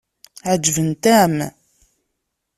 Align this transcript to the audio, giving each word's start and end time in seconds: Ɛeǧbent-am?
Ɛeǧbent-am? 0.49 1.35